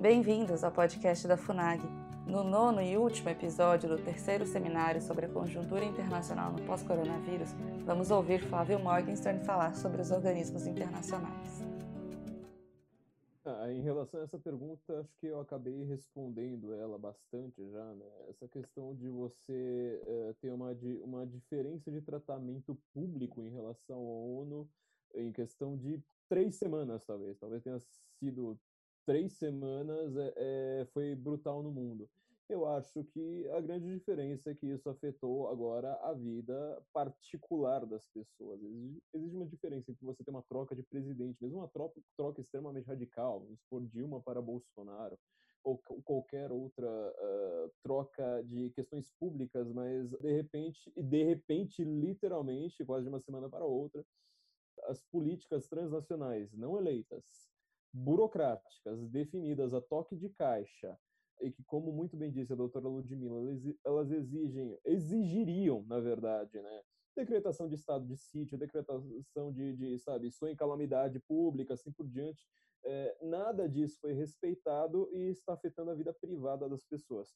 [0.00, 1.82] Bem-vindos ao podcast da FUNAG.
[2.24, 7.48] No nono e último episódio do terceiro seminário sobre a conjuntura internacional no pós-coronavírus,
[7.84, 11.64] vamos ouvir Flávio Morgenstern falar sobre os organismos internacionais.
[13.44, 18.06] Ah, em relação a essa pergunta, acho que eu acabei respondendo ela bastante já, né?
[18.28, 24.42] Essa questão de você uh, ter uma, uma diferença de tratamento público em relação à
[24.42, 24.70] ONU
[25.12, 27.36] em questão de três semanas, talvez.
[27.36, 27.80] Talvez tenha
[28.20, 28.56] sido
[29.08, 32.06] três semanas é, foi brutal no mundo.
[32.46, 38.06] Eu acho que a grande diferença é que isso afetou agora a vida particular das
[38.08, 38.60] pessoas.
[39.14, 42.84] Existe uma diferença entre você ter uma troca de presidente, mesmo uma troca, troca extremamente
[42.84, 45.18] radical, vamos Dilma para Bolsonaro,
[45.64, 53.04] ou qualquer outra uh, troca de questões públicas, mas de repente, de repente, literalmente, quase
[53.04, 54.04] de uma semana para outra,
[54.84, 57.48] as políticas transnacionais não eleitas
[57.92, 60.98] burocráticas, definidas a toque de caixa,
[61.40, 63.40] e que, como muito bem disse a doutora Ludmilla,
[63.84, 66.82] elas exigem, exigiriam, na verdade, né,
[67.16, 72.06] decretação de estado de sítio, decretação de, de sabe, estou em calamidade pública, assim por
[72.06, 72.44] diante,
[72.84, 77.34] é, nada disso foi respeitado e está afetando a vida privada das pessoas.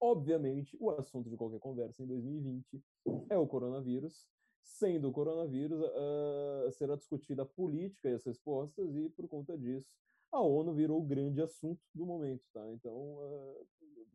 [0.00, 2.82] Obviamente, o assunto de qualquer conversa em 2020
[3.30, 4.28] é o coronavírus,
[4.62, 9.96] sendo o coronavírus, uh, será discutida a política e as respostas, e por conta disso,
[10.30, 12.44] a ONU virou o grande assunto do momento.
[12.52, 12.70] Tá?
[12.72, 13.66] Então, uh,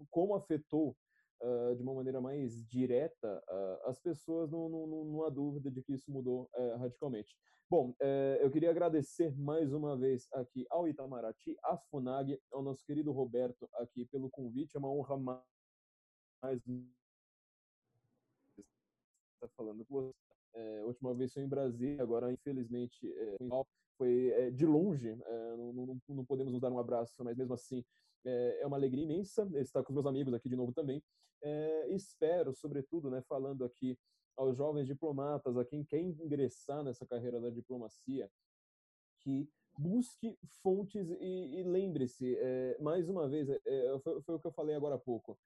[0.09, 0.95] como afetou
[1.41, 3.44] uh, de uma maneira mais direta
[3.85, 7.35] as pessoas, não, não, não, há dúvida de que isso mudou radicalmente.
[7.73, 12.85] Bom, eh, eu queria agradecer mais uma vez aqui ao Itamaraty, à FUNAG, ao nosso
[12.85, 14.75] querido Roberto aqui pelo convite.
[14.75, 16.61] É uma honra mais
[19.45, 20.13] estar falando com você.
[20.55, 23.38] É, a última vez foi em Brasília, agora infelizmente é,
[23.97, 27.56] foi é, de longe, é, não, não, não, podemos nos dar um abraço, mas mesmo
[27.56, 27.84] assim
[28.23, 31.01] é, é uma alegria imensa estar com os meus amigos aqui de novo também.
[31.41, 33.97] É, espero, sobretudo, né, falando aqui
[34.38, 38.29] aos jovens diplomatas, a quem quer ingressar nessa carreira da diplomacia,
[39.22, 42.38] que busque fontes e, e lembre-se,
[42.79, 43.47] mais uma vez,
[44.03, 45.38] foi, foi o que eu falei agora há pouco,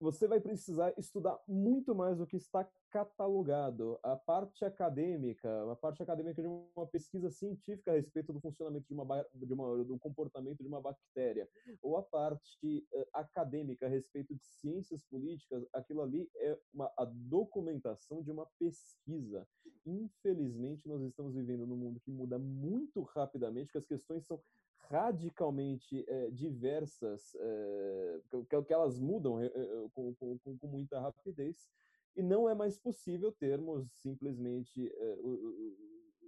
[0.00, 3.98] você vai precisar estudar muito mais do que está catalogado.
[4.02, 8.94] A parte acadêmica, a parte acadêmica de uma pesquisa científica a respeito do funcionamento de
[8.94, 11.48] uma, de uma do comportamento de uma bactéria,
[11.82, 17.04] ou a parte uh, acadêmica a respeito de ciências políticas, aquilo ali é uma, a
[17.04, 19.46] documentação de uma pesquisa.
[19.86, 24.40] Infelizmente, nós estamos vivendo num mundo que muda muito rapidamente, que as questões são
[24.88, 29.50] radicalmente é, diversas, é, que, que, elas mudam é,
[29.92, 31.68] com, com, com, muita rapidez,
[32.16, 34.92] e não é mais possível termos simplesmente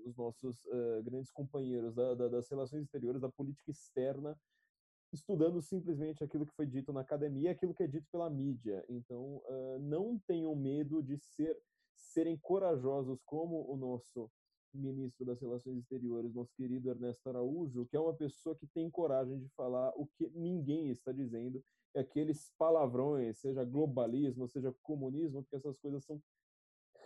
[0.04, 0.66] os nossos
[1.04, 4.36] grandes companheiros da, da, das relações exteriores, da política externa,
[5.12, 8.84] estudando simplesmente aquilo que foi dito na academia, aquilo que é dito pela mídia.
[8.88, 9.40] Então,
[9.80, 11.56] não tenham medo de ser,
[11.94, 14.28] serem corajosos como o nosso
[14.74, 19.38] ministro das Relações Exteriores, nosso querido Ernesto Araújo, que é uma pessoa que tem coragem
[19.38, 21.62] de falar o que ninguém está dizendo,
[21.94, 26.20] é aqueles palavrões, seja globalismo, seja comunismo, porque essas coisas são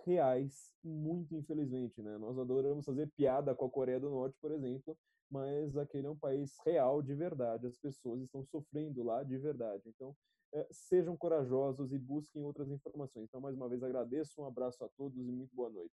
[0.04, 2.19] reais, muito infelizmente, né?
[2.19, 4.97] Nós adoramos fazer piada com a Coreia do Norte, por exemplo,
[5.31, 9.82] mas aquele é um país real de verdade, as pessoas estão sofrendo lá de verdade.
[9.87, 10.16] Então,
[10.53, 13.27] é, sejam corajosos e busquem outras informações.
[13.28, 15.94] Então, mais uma vez, agradeço, um abraço a todos e muito boa noite.